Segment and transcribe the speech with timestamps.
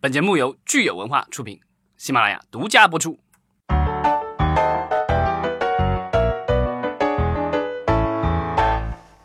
[0.00, 1.58] 本节目由聚友文化出品，
[1.96, 3.18] 喜马拉雅独家播出。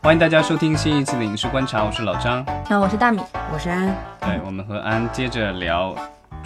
[0.02, 2.44] 欢迎大家收听新一期的影视观察，我是老张。
[2.68, 3.20] 那我是大米，
[3.52, 3.86] 我是安。
[4.22, 5.94] 对，我们和安接着聊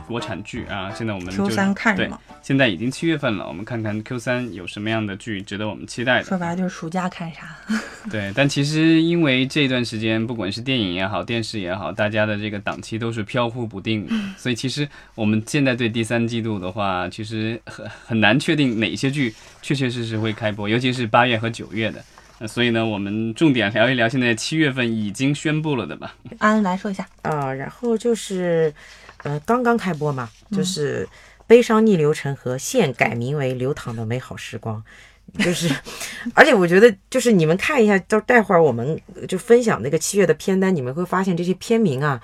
[0.08, 0.92] 国产剧啊。
[0.92, 2.18] 现在我们 Q 三看什么？
[2.42, 6.24] 现在已经七月份了，我们看看 Q 三有什么样的剧值得我们期待的。
[6.24, 7.56] 说白了就是暑假看啥。
[8.10, 22.02] 对，但其实因为这段时间，不管是电影也好，电视也好，大家的这个档期都是飘忽不定，所以其实我们现在对第三季度的话，其实很很难确定哪些剧确确实实会开播，尤其是八月和九月的。
[22.40, 26.14] 那所以呢，我们重点聊一聊现在七月份已经宣布了的吧。
[26.38, 28.72] 安来说一下呃，然后就是，
[29.24, 31.04] 呃，刚刚开播嘛，就是
[31.46, 34.82] 《悲伤逆流成河》现改名为《流淌的美好时光》，
[35.44, 35.74] 就是，
[36.34, 42.20] 而且我觉得就是你们看一下，到待会儿我们就分享那个七月的片单，你们会发现这些片名啊，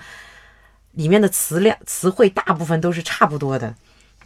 [0.93, 3.75] 里面的词量词汇大部分都是差不多的。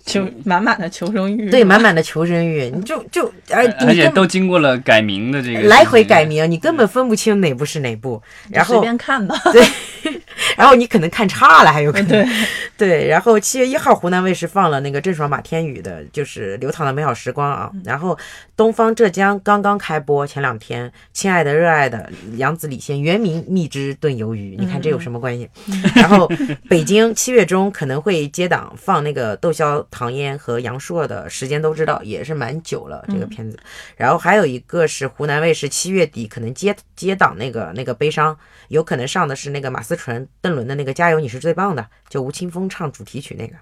[0.05, 9.38] 求满满的求生欲，对，满满的求生欲，你就就而而且都经过了改名的这个来回改名，你根本分不清哪部是哪部，然后随便看吧。
[9.51, 9.61] 对，
[10.58, 12.25] 然后你可能看差了，还有可能对
[12.78, 13.08] 对。
[13.08, 17.72] 然后七月一号，湖南卫视放了那个郑爽马天宇的，就是《流淌的美好时光》啊。
[17.83, 18.17] 然后
[18.56, 25.50] 东方浙江刚刚开播，前两天，亲爱的热爱的杨紫李现原名蜜汁炖鱿鱼，你看这有什么关系？
[25.95, 26.30] 然后
[26.67, 29.80] 北京七月中可能会接档放那个窦骁。
[29.91, 33.58] 唐嫣和杨烁的时间都知道，也是蛮久了这个片子。
[33.95, 38.38] 然后还有一个是湖南卫视七月底可能接接档那个那个悲伤，
[38.69, 43.55] 有可能上的是那个马思纯、邓伦的那个《加油你是最棒的》，就吴青峰唱主题曲那个。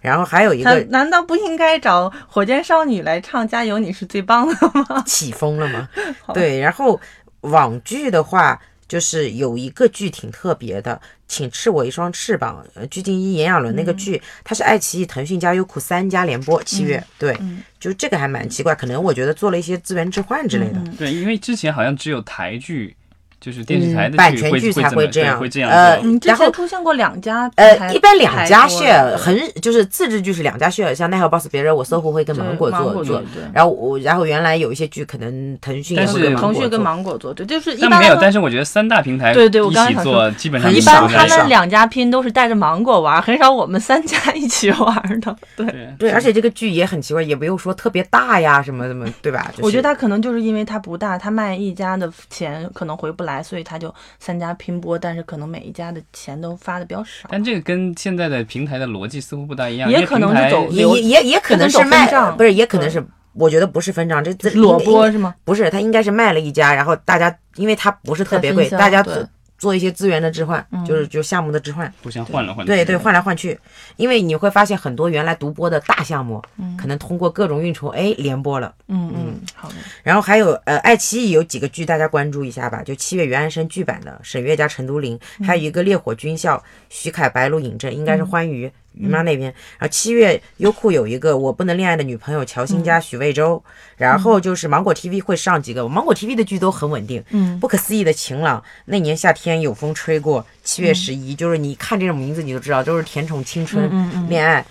[0.00, 4.54] 然后还有一个，难道不应该找火箭少女来唱《加油你是最棒的》
[4.94, 5.02] 吗？
[5.06, 5.88] 起风了吗？
[6.34, 6.58] 对。
[6.58, 7.00] 然后
[7.42, 8.60] 网剧的话。
[8.88, 12.64] 就是有一个剧挺特别的，请赐我一双翅膀。
[12.72, 17.04] 呃，鞠婧祎、炎亚纶那个剧，它是爱奇艺、腾讯加优酷三家联播，七月。
[17.18, 17.38] 对，
[17.78, 20.82] 就这个还蛮奇怪，可能我觉得做了一些资源置换之类的。
[20.96, 22.96] 对，因为之前好像只有台剧。
[23.40, 25.70] 就是电视台的版权剧才会这样，会这样。
[25.70, 33.22] 呃，然后出现过两家，呃，一般两家 share，很就是自制剧是两家 share，像奈何 boss 别人，我搜狐会跟芒果做做。
[33.52, 38.16] 然后我，然后原来有一些剧可能腾讯，但是腾讯跟芒果做，对，就是一般没有。
[38.20, 45.36] 但是我觉得三大平台对对，我刚一起做，基本上一般他们两家拼都是带着芒果玩，很少我们三家一起玩的。
[45.56, 45.66] 对
[45.98, 49.52] 对，而且这个剧也很奇怪，也没有说特别大呀什么什么，对吧？
[49.60, 53.92] 我觉得他可能就是因为他不大，他卖一家的钱可能回不来，所以他就。
[54.20, 57.28] 三家拼播，但是可能每一家的钱都发的比较少。
[57.30, 59.90] 但这个跟现在的平台的逻辑似乎不大一样。
[59.90, 62.06] 也可能是走，也也也可能是卖，
[62.36, 65.34] 不是，也可能是，我觉得不是分账，这这裸播是吗？
[65.44, 69.04] 不是，他应该是卖了一家，然后大家因为他不是特别贵，大家。
[69.58, 72.72] 做一些资源的置换，就是就项目的置换，互相换来换去。
[72.72, 73.58] 对对，换来换去，
[73.96, 76.40] 因为你会发现很多原来独播的大项目，
[76.78, 78.72] 可能通过各种运筹，哎，连播了。
[78.86, 79.74] 嗯嗯，好的。
[80.02, 82.82] 然后还有呃，爱奇艺有几个剧，大家关注一下吧。
[82.82, 88.70] 就七月与安生剧版的沈月加陈都灵，还有一个烈火军校，徐凯白鹿影正，应该是欢娱。
[88.98, 93.62] 于妈那边，然后七月优酷有一个我不能恋爱的女朋友乔欣加许魏洲，
[93.96, 103.90] 然后就是芒果 TV 会上几个芒果 TV 的剧都很稳定，嗯，不可思议的晴朗，那年夏天有风吹过，七月十一，就是你看这种名字你就知道都是甜宠青春
[104.28, 104.64] 恋爱，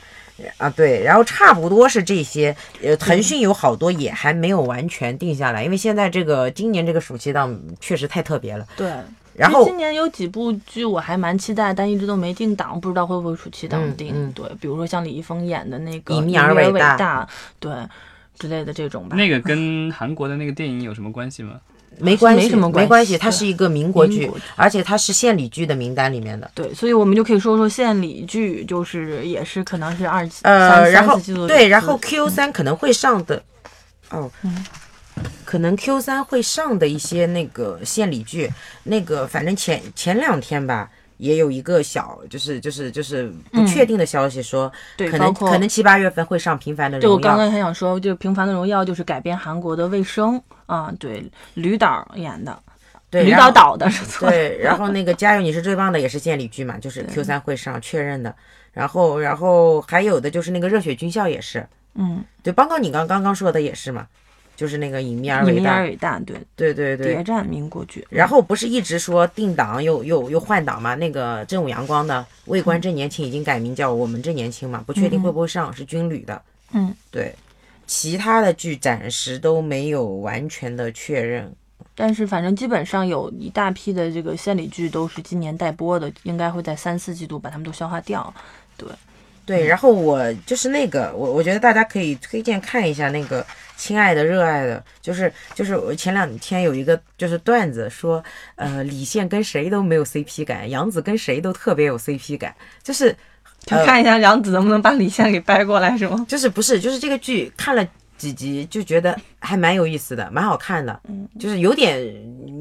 [0.57, 8.91] 啊对，然后差不多是这些，呃，腾讯有好多也还没有完全定下来，因为现在这个今年这个暑期档确实太特别了，对。
[9.37, 14.31] 然后今年有几部剧我还蛮期待，但一直都没定档，不知道会不会暑期档定。
[14.33, 17.23] 对，比如说像李易峰演的那个《以而伟大》，
[17.59, 17.71] 对
[18.39, 19.15] 之类的这种吧。
[19.15, 21.53] 那个跟韩国的那个电影有什么关系吗？
[21.99, 23.17] 没关系，没什么关系。
[23.17, 26.49] 它是一个民国剧，而且它是县里剧的名单里面的。
[26.53, 33.41] 对，所以我们就可以说说县里剧，就是也是可能是二呃，然后对，然后 Q 三可能会上的
[34.11, 34.29] 哦。
[35.45, 38.51] 可能 Q 三会上的一些那个献礼剧，
[38.83, 47.09] 那个反正前前两天吧，也有一个小就是就是就是不确定的消息说，对可能可能七八月份会上《平凡的荣耀》。
[47.11, 51.23] 就我刚刚还想说，就《平凡的荣耀》就是改编韩国的卫生啊，对，
[51.53, 52.61] 吕导演的，
[53.09, 54.57] 对，吕导导的是，对。
[54.59, 58.35] 然后那个《加油你是最棒的》也是献礼剧嘛， 就是 Q 三会上确认的。
[58.73, 61.65] 然后然后还有的就是那个《热血军校》也是，
[61.95, 64.05] 嗯，对，包括你刚刚刚说的也是嘛。
[64.57, 68.05] 就是那个隐秘而伟大，伟大，对对对对，谍战民国剧。
[68.09, 70.95] 然后不是一直说定档又又又换档吗？
[70.95, 76.41] 那个正午阳光的《未官正年轻》已经改名叫《我们正年轻》嘛，不确定会不会上，是军旅的。
[76.71, 77.33] 嗯，对，
[77.85, 81.53] 其他的剧暂时都没有完全的确认。
[81.93, 88.33] 但是反正基本上有一大批的这个献礼剧都是今年待播的，应该会在三四季度把它们都消化掉。
[88.75, 88.87] 对，
[89.47, 93.41] 对，然后我就是那个，我我觉得大家可以推荐看一下那个
[93.77, 98.21] 《亲爱的热爱的》，就是就是我前两天有一个就是段子说，
[98.55, 102.53] 呃，李现跟谁都没有 CP 感，杨紫跟谁都特别有 CP 感，
[102.83, 103.15] 就是
[103.65, 106.23] 就看一下杨紫能不能把李现给掰过来，是吗？
[106.27, 111.97] 就是不是就是这个剧看了几集就觉得还蛮有意思的，蛮好看的，嗯，就是有点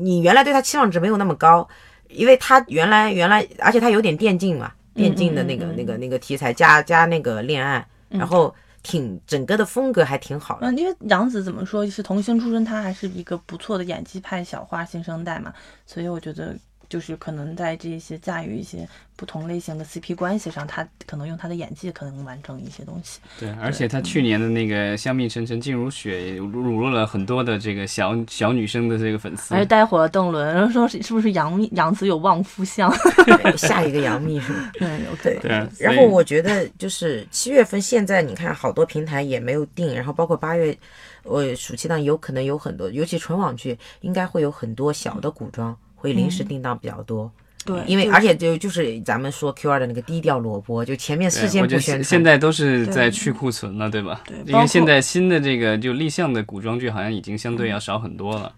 [0.05, 1.69] 你原来对他期望值没有那么高，
[2.09, 4.71] 因为他原来原来而且他有点电竞嘛。
[4.97, 10.67] 电竞的那个、那个、那个题材加加那个恋爱，然后挺整个的风格还挺好的。
[10.69, 15.53] 嗯，因为杨紫怎么说是童星出身，她还是一个不错的演技派小花新生代嘛，
[15.87, 16.57] 所以我觉得
[16.89, 23.21] 就是可能在这些驾驭一些不同类型的 CP 关系上，他可能用他的演技可能完成一些东西。
[23.39, 32.93] 对，而且他去年的那个《香蜜沉沉烬如雪》也辱入了很多的这个小小女生的这个粉丝，而且带火了邓伦，然后说是是不是杨杨紫有旺夫相？
[33.57, 34.71] 下一个杨幂是吗？
[34.75, 35.41] 对，有可能。
[35.41, 40.77] 对啊，然后我觉得就是七月份，现在你看好多平台也没有定，然后包括八月，
[41.23, 47.29] 我暑期档有可能有很多，尤其纯网剧应该会有很多小的古装会临时定档比较多。
[47.65, 54.21] 对，因为而且就就是咱们说 Q 二的那个低调萝卜，就前面事先不宣传，现在都是在去库存了，对吧？
[54.25, 58.53] 对，因为现在新的这个就立项的古装剧好像已经相对要少很多了。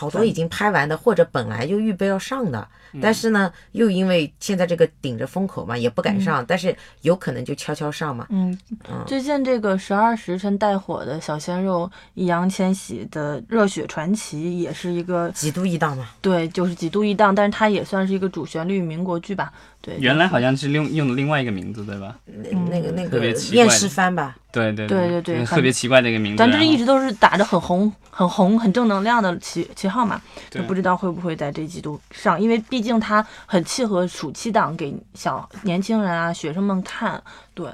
[0.00, 2.66] 对，好多已经拍完的，或者本来就预备要上的。
[3.00, 8.26] 但是呢，又因为现在这个顶着风口嘛，也不敢上，但是有可能就悄悄上嘛。
[8.30, 8.58] 嗯，
[9.06, 16.08] 最近这个十二时辰带火的小鲜肉易烊千玺的《热血传奇》也是一个几度一档嘛。
[16.20, 19.52] 对，就是几度一档，但是它也算是一个主旋律民国剧吧。
[19.82, 22.14] 对，原来好像是用用的另外一个名字，对吧？
[22.26, 23.18] 那那个那个
[23.54, 24.36] 《验尸番》吧。
[24.52, 26.38] 对对对对对，特别奇怪的一个名字。
[26.38, 37.22] 咱这一直都是打着很红、很红、很正能量的旗旗号嘛，就不知道会不会在这季度上，因为毕竟它很契合暑期档给小年轻人啊、学生们看。
[37.54, 37.66] 对，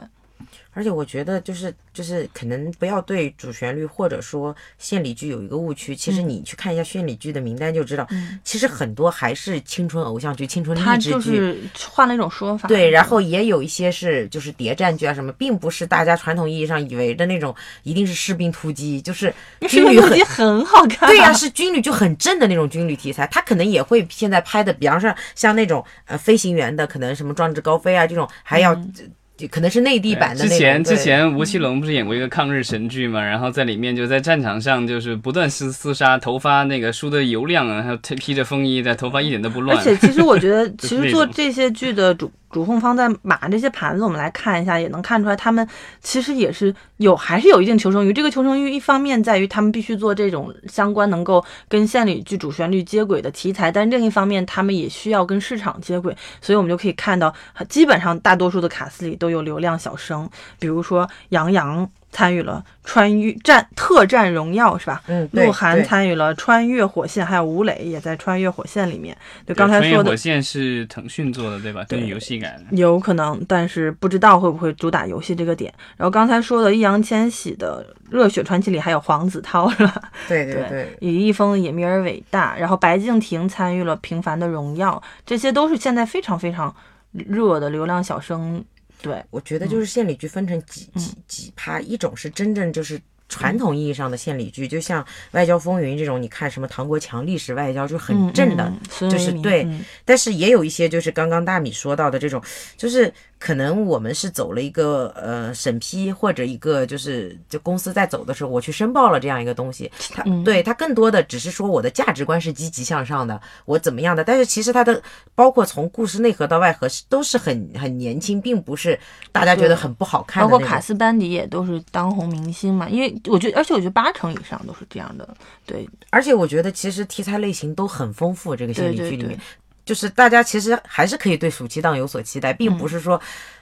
[0.77, 5.97] 而且我觉得就是就是可能不要对主旋律或者说献礼剧有一个误区。
[5.97, 8.07] 其实你去看一下献礼剧的名单就知道，
[8.45, 11.11] 其实很多还是青春偶像剧、青春励志剧。
[11.13, 11.57] 就是
[11.89, 12.69] 换了一种说法。
[12.69, 19.33] 对，然后也有一些是就是谍战剧啊什么，并不是大家传统意义上以为的那种，一定是士兵突击，就是
[19.69, 21.09] 军旅很很好看。
[21.09, 23.27] 对呀，是军旅就很正的那种军旅题材。
[23.29, 28.75] 他可能也会现在拍的，比方说像那种呃飞行员的，可能什么壮志高飞啊这种，还要。
[28.75, 29.03] 就
[29.51, 30.47] 可能是内地版的。
[30.47, 33.21] 之前之前吴奇隆不是演过一个抗日神剧嘛？
[33.21, 39.77] 然后在里面就在战场上就是不断厮厮杀，头发那个梳的油亮啊，还有披着风衣的，头发一点都不乱。
[39.79, 42.31] 而且其实我觉得，其实做这些剧的主。
[42.51, 45.67] 主控方在码这些盘子，我们来看一下，也能看出来他们
[46.01, 48.13] 其实也是有，还是有一定求生欲。
[48.13, 56.17] 这个求生欲一方面在于他们必须做这种相关能够跟献礼剧主旋律接轨的题材，但另一方面他们也需要跟市场接轨。
[56.41, 57.35] 所以我们就可以看到，
[57.69, 60.29] 基本上大多数的卡司里都有流量小生，
[60.59, 61.91] 比如说杨洋。
[62.17, 65.03] 参与了穿越战特战荣耀是吧？
[65.07, 69.15] 嗯，鹿晗参与了穿越火线，还有吴磊也在穿越火线里面。
[69.45, 71.85] 对，刚才说的火线是腾讯做的对吧？
[71.87, 72.75] 对，游戏改的。
[72.75, 75.71] 有可能，但是不知道会不会主打游戏这个点。
[75.99, 80.01] 然后刚才说的易烊千玺的热血传奇里还有黄子韬是吧？
[80.27, 82.57] 对对对，羽翼风也弥而伟大。
[82.57, 86.75] 然后白敬亭参与了平凡的荣耀，这些都是现在非常非常
[87.13, 88.65] 热的流量小生。
[89.03, 98.73] 对，我觉得就是献礼剧分成几几几趴，一种是真正就是传统意义上的献礼剧，就像《外交风云》这种，你看什么唐国强历史外交就很正的，
[99.11, 99.67] 就是对。
[100.05, 102.43] 但是也有一些就是刚刚大米说到的这种，
[102.77, 103.13] 就是。
[103.39, 115.03] 可能我们是走了一个呃审批或者一个就是就公司在走的时候，我去申报了这样一个东西，他对他更多的只是说我的价值观是积极向上的，我怎么样的，但是其实他的
[115.35, 118.99] 包括从故事内核到外核是都是很很年轻，并不是
[119.33, 120.43] 大家觉得很不好看。
[120.43, 125.29] 包括卡斯班迪也都是当红明星嘛，因为我觉得，而且我觉得八成以上都是这样的。
[125.67, 129.39] 对，而且我觉得其实题材类型都很丰富，这个心理剧里面。
[129.87, 133.19] 就是大家其实还是可以对暑期档有所期待，并不是说，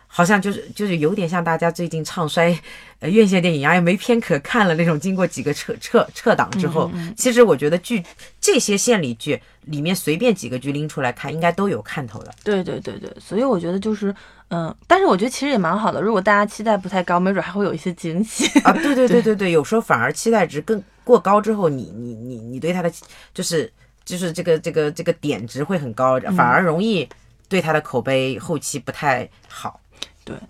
[0.06, 2.58] 好像就是就是有点像大家最近唱衰，
[3.00, 4.98] 呃院线电影啊，也没片可看了那种。
[4.98, 8.02] 经过几个撤撤撤档之后，其实我觉得剧
[8.40, 12.32] 这些献礼剧里面随便几个剧拎出来看，应该都有看头的。
[12.42, 14.14] 对对对对，所以我觉得就是，
[14.48, 16.00] 嗯，但是我觉得其实也蛮好的。
[16.00, 18.72] 如果大家期待不太高，没准还会有一些惊喜啊。
[18.72, 22.90] 对对对对对，有时候反而期待值更过高之后，你你你你对他的
[23.34, 23.70] 就是。
[24.04, 27.08] 就是这个这个这个点值会很高，反而容易
[27.48, 29.80] 对他的口碑后期不太好。
[30.24, 30.42] 对对，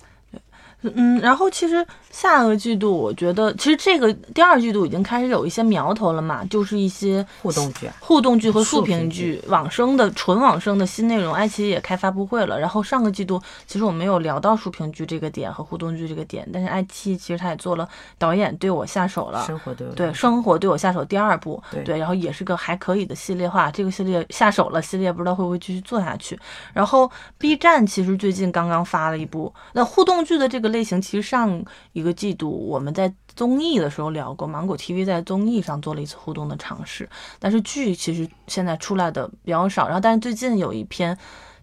[0.95, 11.33] 嗯，然后其实下个季度，我觉得其实这个第二季度已经开始有一些苗头了嘛，就是一些互动剧、互动剧和竖屏剧、网生的纯网生的新内容。
[11.33, 12.61] 爱奇艺也开发布会了。
[12.61, 17.89] 然后上个季度其实我没有聊到竖屏剧这个点和互动剧这个点，但是爱奇艺其实他也做了
[18.19, 23.71] 导演对我下手了，生活对对生活对我下手第二部，对，然后也是个还可以的系列化。
[23.71, 26.39] 这个系列下手了，系列不知道会不会继续做下去。
[26.75, 30.74] 然后 B 站其实最近刚刚发了一部那互动剧的这个。
[30.75, 39.87] 类型其实上一个季度我们在综艺的时候聊过，芒果 TV 在综艺上做了一次互动的尝试，但是剧其实现在出来的比较少。
[39.87, 41.17] 然后，但是最近有一篇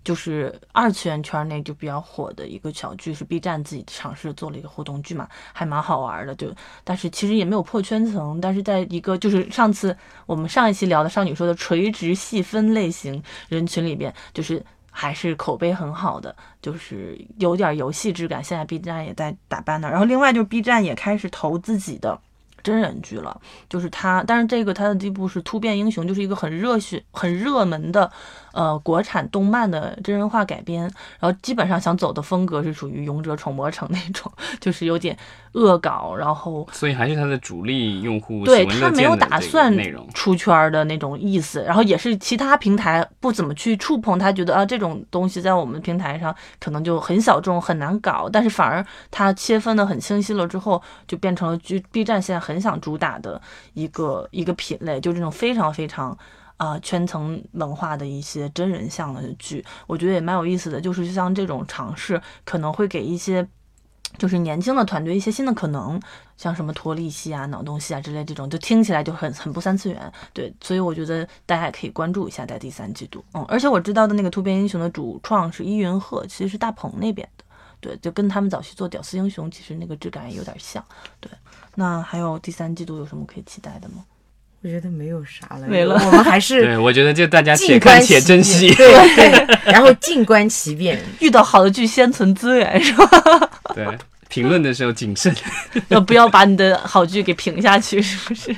[0.03, 6.34] 就是二次元圈内就比较火的一个小剧，是 B 站自己尝试做了一个互动剧嘛，还蛮好玩的。
[6.36, 6.53] 就
[6.84, 14.63] 但是其实也没有破圈层，但是在一个就是上次我们上一期聊的少女说的垂直细分类型人群里边，就是。
[14.92, 18.44] 还是口碑很好的，就是有点游戏质感。
[18.44, 22.20] 现在 B 站也在打扮呢，然后另外就是 B 站也开始投自己的
[22.62, 28.12] 真人剧了，就是他，但是这个他的第一部是《突变英雄》，就是一个很热血、很热门的。
[28.53, 30.81] 呃，国产动漫的真人化改编，
[31.20, 35.17] 然后基本上想走的风格是属于《勇者闯魔城》那种， 就是有点
[35.53, 39.74] 恶搞，然后所以还是他的主力用户对他没有打算
[40.13, 53.41] 出圈的那种意思，然后也是其他平台不怎么去触碰，他觉得啊这种东西在我们平台上可能就很小众很难搞，但是反而他切分的很清晰了之后，就变成了就 B 站现在很想主打的
[53.74, 56.17] 一个一个品类，就这种非常非常。
[56.62, 60.80] 啊，圈层文化的一些真人像的剧，我觉得也蛮有意思的。
[60.80, 63.48] 就是像这种尝试，可能会给一些
[64.20, 66.00] 就是年轻的团队一些新的可能，
[66.38, 70.13] 像什么脱力系啊、脑洞系啊之类这种，就听起来就很很不三次元。
[70.34, 73.25] 对，所以我觉得大家也可以关注一下，在第三季度。
[73.34, 77.44] 嗯，而且我知道的那个突变英雄的主创是伊云鹤，其实是大鹏那边的。
[77.80, 80.86] 对，就跟他们早期做屌丝英雄，其实那个质感也有点像。
[81.20, 81.32] 对，
[81.74, 84.06] 那还有第三季度有什么可以期待的吗？
[84.63, 85.96] 我觉得没有啥了，没了。
[86.06, 89.48] 我们还是 对，我觉得就大家且看且珍惜，对对。
[89.72, 93.10] 然后静观其变，遇到好的剧先存资源，是吧？
[93.74, 93.86] 对，
[94.32, 95.36] 评论的时候谨慎，
[95.90, 98.02] 要 不要把你的好剧给评下去？
[98.02, 98.56] 是不是？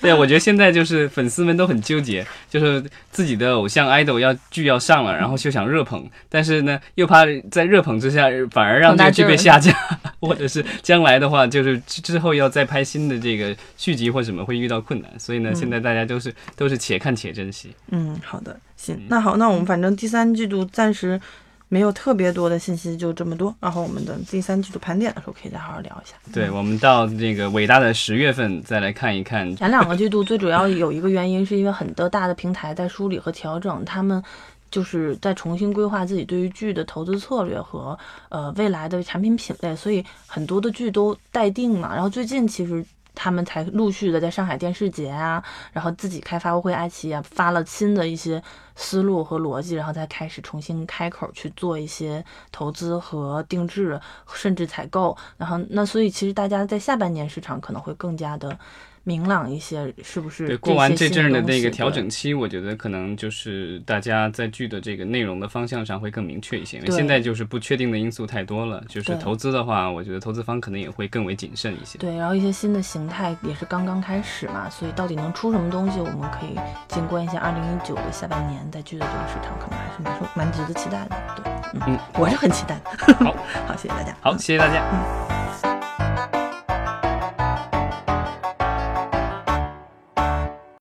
[0.00, 9.72] 对，我觉得现在就是粉丝们都很纠结，就是自己的偶像 idol 要剧要上了，然后就想热捧，但是呢，又怕在热捧之下反而让这个剧被下架，
[10.20, 17.74] 或者是将来的话，就是之后要再拍新的这个续集或什么会遇到困难，所以呢，现在大家都是都是且看且珍惜。
[17.90, 21.20] 嗯，好的，行，那好，那我们反正第三季度暂时。
[21.68, 23.54] 没有特别多的信息，就这么多。
[23.60, 26.14] 然后我们的第三季度盘点的时候，可以再好好聊一下。
[26.32, 29.44] 对，我们到这个伟大的十月份再来看一看。
[29.56, 34.22] 前两个季度最主要有一个原因，是因为很多大的平台在梳理和调整，他们
[34.70, 41.90] 就是在重新规划自己对于剧的投资策略和呃未来的产品品类，所以很多的剧都待定了。
[41.94, 42.84] 然后最近其实。
[43.14, 45.42] 他们才陆续的在上海电视节啊，
[45.72, 48.42] 然后自己开发布会，爱奇艺啊发了新的一些
[48.74, 54.00] 思路和逻辑，然后再开始重新开口去做一些投资和定制，
[54.32, 55.16] 甚至采购。
[55.36, 58.58] 然后那所以其实大家在下半年市场可能会更加的。
[59.04, 60.46] 明朗一些，是不是？
[60.46, 66.78] 对，过完这阵的那个调整期，我觉得可能就是大家在剧的这个内容的方向上会更明确一些。
[66.78, 71.98] 因为现在就是不确定的因素太多了，就是投资的话，我觉得投资方可能也会更为谨慎一些。
[71.98, 76.58] 对，然后一些新的形态也是刚刚开始嘛，所以到底能出什么东西，我们可以
[76.88, 77.38] 静观一下。
[77.38, 81.16] 二零一九的下半年，在剧的这个市场，可能还是蛮蛮值得期待的。
[81.36, 83.14] 对，嗯，我是很期待的。
[83.16, 83.34] 好，
[83.68, 84.16] 好，谢谢大家。
[84.22, 84.82] 好，谢谢大家。
[84.92, 85.43] 嗯。